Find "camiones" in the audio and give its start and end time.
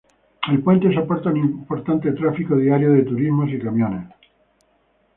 3.59-4.09